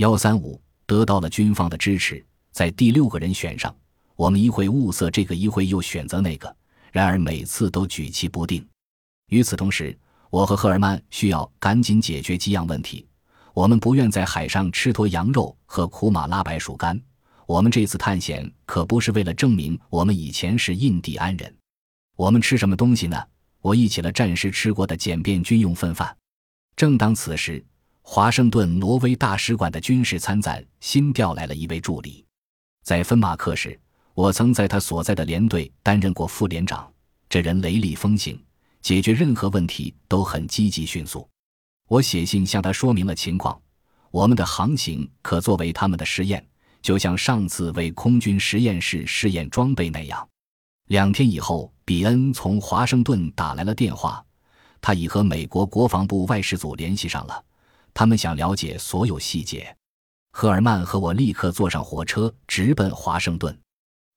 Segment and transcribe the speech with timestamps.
[0.00, 3.74] 幺三五得到了军方的支持，在第六个人选上，
[4.16, 6.56] 我们一会物色这个，一会又选择那个，
[6.90, 8.66] 然而每次都举棋不定。
[9.28, 9.94] 与此同时，
[10.30, 13.06] 我和赫尔曼需要赶紧解决几样问题。
[13.52, 16.98] 我们不愿在海上吃脱羊肉和苦马拉白薯干。
[17.44, 21.54] 我们这次探险可不是为了证明我们以前是印第安人。
[22.16, 23.22] 我们吃什么东西呢？
[23.60, 26.16] 我忆起了战时吃过的简便军用粪饭。
[26.74, 27.62] 正当此时，
[28.02, 32.24] 华盛顿挪威大使馆的军事参赞新调来了一位助理。
[32.82, 33.78] 在芬马克时，
[34.14, 36.90] 我曾在他所在的连队担任过副连长。
[37.28, 38.42] 这人雷厉风行，
[38.82, 41.28] 解决任何问题都很积极迅速。
[41.88, 43.60] 我写信向他说明了情况，
[44.10, 46.44] 我们的航行可作为他们的实验。
[46.82, 50.26] 就像上次为空军实验室试验装备那样，
[50.86, 54.24] 两天以后，比恩从华盛顿打来了电话，
[54.80, 57.44] 他已和美国国防部外事组联系上了，
[58.00, 59.76] 他们想了解所有细节。
[60.32, 63.54] 赫尔曼和我立刻坐上火车，直奔华盛顿。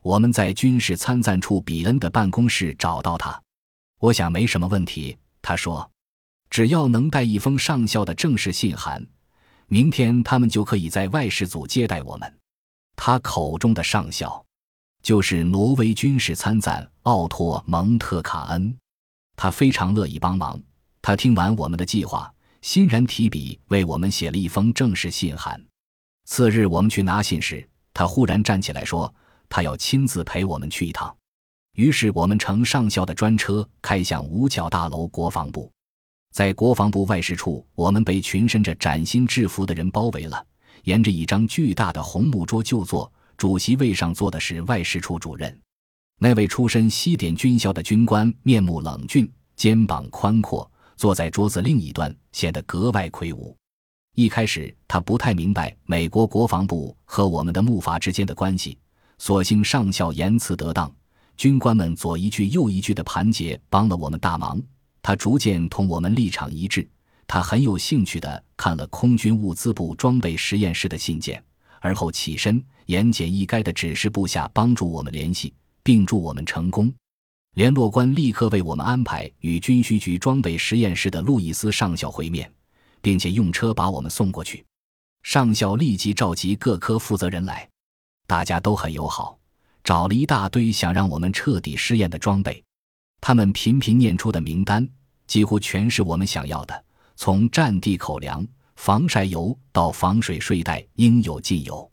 [0.01, 3.37] 我们在军事参赞处比恩的办公室找到他，
[3.99, 5.17] 我想没什么问题。
[5.41, 5.91] 他说，
[6.49, 9.05] 只要能带一封上校的正式信函，
[9.67, 12.37] 明天他们就可以在外事组接待我们。
[12.95, 14.45] 他口中的上校，
[15.01, 18.73] 就是挪威军事参赞奥托·蒙特卡恩。
[19.35, 20.57] 他非常乐意帮忙。
[21.01, 25.61] 他听完我们的计划，欣然提笔为我们写了一封正式信函。
[26.23, 29.13] 次日，我们去拿信时，他忽然站起来说
[29.49, 31.13] ：“他要亲自陪我们去一趟。”
[31.75, 35.69] 于是，我们乘上校的专车开向五角大楼国防部。
[36.31, 40.41] 在国防部外事处，我们被群身着崭新制服的人包围了。
[40.85, 45.61] 沿着一张巨大的红木桌就坐，主席位上坐的是外事处主任。
[46.17, 53.55] 那位出身西点军校的军官面目冷峻，肩膀宽阔，坐在桌子另一端，显得格外魁梧。
[54.15, 58.77] 一开始他不太明白美国国防部和我们的木筏之间的关系，
[59.17, 60.93] 所幸上校言辞得当，
[61.35, 64.61] 军官们左一句右一句的盘结，帮了我们大忙。
[65.01, 66.87] 他逐渐同我们立场一致。
[67.25, 71.43] 他很有兴趣地看了空军物资部装备实验室的信件，
[71.79, 76.93] 而后起身，言简意赅地指示部下帮助我们联系，并祝我们成功。
[77.53, 82.51] 联络官立刻为我们安排与军需局装备实验室的路易斯上校会面，
[82.99, 84.65] 并且用车把我们送过去。
[85.21, 87.69] 上校立即召集各科负责人来，
[88.25, 89.37] 大家都很友好，
[89.83, 92.63] 找了一大堆想让我们彻底试验的装备。
[93.21, 94.89] 他们频频念出的名单，
[95.27, 96.83] 几乎全是我们想要的。
[97.15, 98.45] 从战地口粮、
[98.77, 101.87] 防晒油到防水睡袋，应有尽有。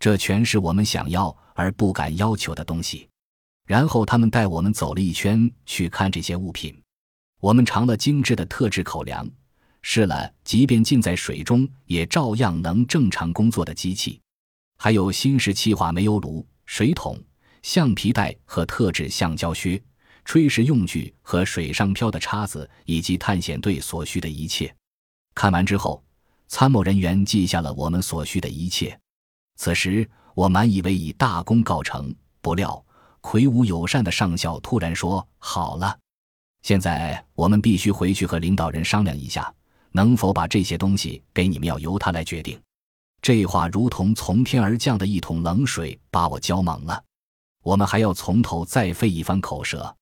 [0.00, 3.06] 这全是我们想要而不敢要求的东西。
[3.66, 6.78] 然后他们带我们走了一圈，去看这些物品。
[7.40, 9.28] 我们尝了精致的特制口粮，
[9.82, 14.20] 试了即便浸在水中也照样能正常工作的机器，
[14.78, 17.18] 还有新式气化煤油炉、水桶、
[17.62, 19.82] 橡皮袋和特制橡胶靴。
[20.26, 24.74] 炊事用具和水上漂的叉子，以及探险队所需的一切。
[25.34, 26.02] 看完之后，
[26.48, 28.98] 参谋人员记下了我们所需的一切。
[29.56, 32.82] 此时，我满以为已大功告成，不料
[33.24, 35.98] 魁梧友善的上校突然说：“好了，
[36.60, 39.52] 现在我们必须回去和领导人商量一下，
[39.92, 42.60] 能否把这些东西给你们，要由他来决定。”
[43.22, 47.02] 这话如同从天而降的一桶冷水，把我浇懵了。
[47.62, 49.96] 我们还要从头再费一番口舌。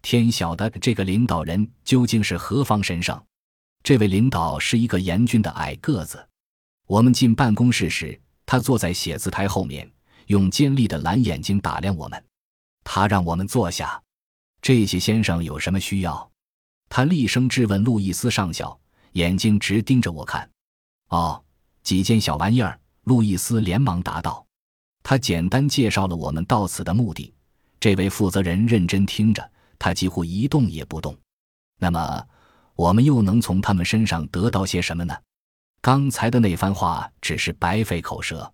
[0.00, 3.22] 天晓得这个领导人究竟是何方神圣？
[3.84, 6.26] 这位领导是一个严峻的矮个子。
[6.86, 9.88] 我们进办公室时，他坐在写字台后面，
[10.28, 12.24] 用尖利的蓝眼睛打量我们。
[12.84, 14.02] 他让我们坐下。
[14.60, 16.30] 这些先生有什么需要？
[16.88, 18.78] 他厉声质问路易斯上校，
[19.12, 20.48] 眼睛直盯着我看。
[21.08, 21.42] 哦，
[21.82, 22.78] 几件小玩意儿。
[23.04, 24.46] 路易斯连忙答道。
[25.02, 27.34] 他简单介绍了我们到此的目的。
[27.80, 29.50] 这位负责人认真听着。
[29.78, 31.18] 他几乎一动也不动。
[31.80, 32.24] 那么，
[32.76, 35.16] 我们又能从他们身上得到些什么呢？
[35.80, 38.52] 刚才的那番话只是白费口舌。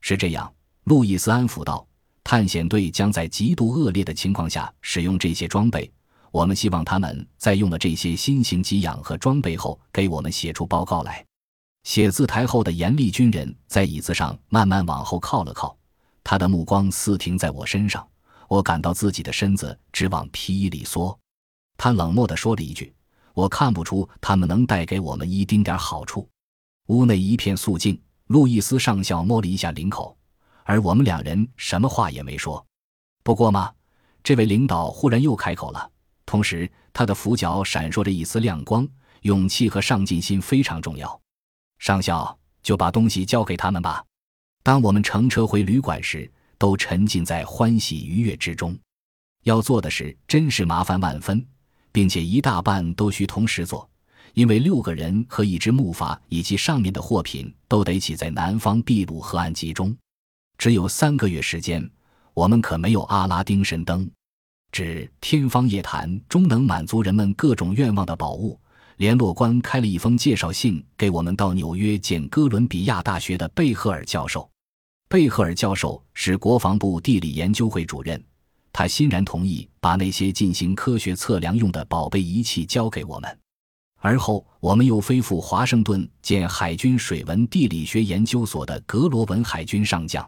[0.00, 0.50] 是这样，
[0.84, 1.86] 路易斯安抚道
[2.32, 5.92] ：“探险队将在极度恶劣的情况下使用这些装备。
[6.30, 11.22] 我们希望他们在用了这些新型给养和装备后，给我们写出报告来。”
[11.84, 15.76] 写字台后的严厉军人在椅子上慢慢往后靠了靠，
[16.24, 18.02] 他的目光似停在我身上。
[18.48, 21.14] 我感到自己的身子直往皮衣里缩。
[21.76, 22.94] 他冷漠地说了一句
[23.36, 26.26] ：“我看不出他们能带给我们一丁点好处。”
[26.88, 28.00] 屋内一片肃静。
[28.28, 30.16] 路易斯上校摸了一下领口，
[30.64, 32.64] 而我们两人什么话也没说。
[33.22, 33.72] 不过嘛，
[34.22, 35.90] 这位领导忽然又开口了，
[36.26, 38.88] 同时他的俯角闪烁着一丝亮光。
[39.22, 41.20] 勇气和上进心非常重要。
[41.78, 44.04] 上校，就把东西交给他们吧。
[44.64, 46.28] 当我们乘车回旅馆时，
[46.58, 48.76] 都沉浸在欢喜愉悦之中。
[49.44, 51.46] 要做的事真是麻烦万分，
[51.92, 53.88] 并且一大半都需同时做，
[54.34, 59.96] 因为六个人和一只木筏以及上面的货品都得起在南方秘鲁河岸集中。
[60.62, 61.90] 只有三个月时间，
[62.34, 64.08] 我们可没有阿拉丁神灯，
[64.70, 68.56] 指天方夜谭终能满足人们各种愿望的宝物。
[68.98, 74.48] 联络官开了一封介绍信给我们到纽约见哥伦比亚大学的贝赫尔教授。
[75.08, 78.24] 贝赫尔教授是国防部地理研究会主任，
[78.72, 83.38] 他欣然同意把那些进行科学测量用的宝贝仪器交给我们。
[83.98, 90.24] 而后，我们又飞赴华盛顿见海军水文地理学研究所的格罗文海军上将。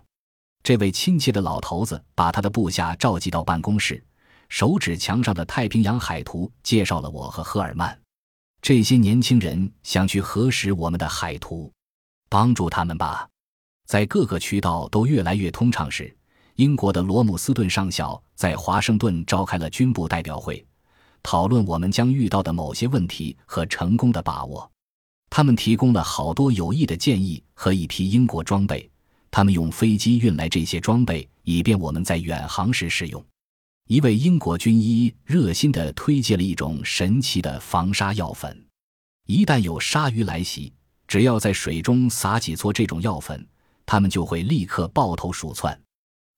[0.64, 4.02] 这位亲切的老头子把他的部下召集到办公室，
[4.48, 8.00] 手指墙上的太平洋海图介绍了我和赫尔曼。
[8.62, 11.70] 这些年轻人想去核实我们的海图，
[12.30, 13.28] 帮助他们吧。
[13.86, 16.16] 在各个渠道都越来越通畅时，
[16.54, 20.66] 英国的罗姆斯顿上校在华盛顿召开了军部代表会，
[21.22, 24.72] 讨论我们将遇到的某些问题和成功的把握。
[25.28, 28.90] 他们提供了好多有益的建议和一批英国装备，
[29.36, 33.20] 他们用飞机运来这些装备，以便我们在远航时使用。
[33.88, 38.64] 一位英国军医热心地推荐了一种神奇的防鲨药粉，
[39.26, 40.72] 一旦有鲨鱼来袭，
[41.08, 43.44] 只要在水中撒几撮这种药粉，
[43.84, 45.76] 它们就会立刻抱头鼠窜。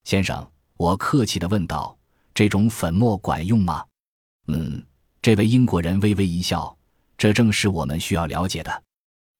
[0.05, 1.95] 先生，我客气地问道
[2.33, 3.85] ：“这种粉末管用吗
[4.49, 4.83] ？”“嗯。”
[5.21, 6.75] 这位英国人微微一笑
[7.15, 8.83] ，“这正是我们需要了解的。”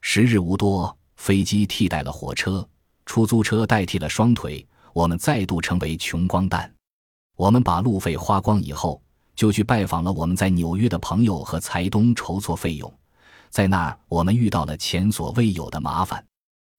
[0.02, 2.70] 时日无多，飞机替代了火车，
[3.08, 6.72] 出租车代替了双腿，我们再度成为穷光蛋。
[7.38, 9.02] 我们把路费花光以后，
[9.34, 12.94] 就去拜访了我们在纽约的朋友和财东筹措费用。
[13.50, 16.24] 在那儿，我们遇到了前所未有的麻烦。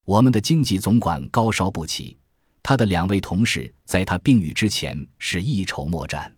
[0.05, 2.19] 我们的经济总管高烧不起，
[2.63, 6.33] 他的两位同事在他病愈之前是一筹莫展。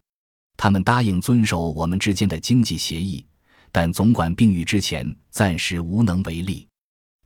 [0.56, 3.26] 他们答应遵守我们之间的经济协议，
[3.72, 6.68] 但总管病愈之前暂时无能为力。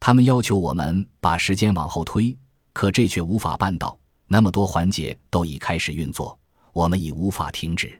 [0.00, 2.36] 他们要求我们把时间往后推，
[2.74, 3.98] 可这却无法办到。
[4.26, 6.38] 那么多环节都已开始运作。
[6.74, 7.98] 我们已无法停止。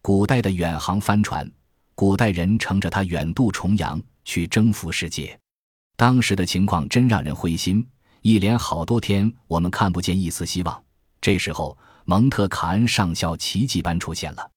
[0.00, 1.48] 古代的远航帆船，
[1.94, 5.38] 古代人乘着它远渡重洋去征服世界。
[5.96, 7.86] 当时的情况真让人灰心，
[8.22, 10.82] 一连好多天我们看不见一丝希望。
[11.20, 11.76] 这时候，
[12.06, 14.50] 蒙特卡恩上校奇迹般出现了：“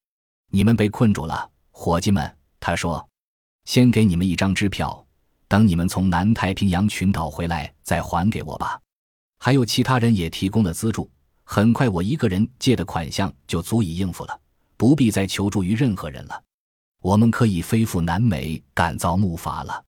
[0.51, 3.05] 你们被困住了，伙计们。”他说
[3.65, 5.05] ：“先给你们一张支票，
[5.49, 8.79] 等你们从南太平洋群岛回来再还给我吧。”
[9.39, 11.09] 还有其他人也提供了资助。
[11.43, 14.39] 很快，我一个人借的款项就足以应付了，
[14.77, 16.43] 不必再求助于任何人了。
[17.01, 19.83] 我们可以飞赴南美赶造木筏了。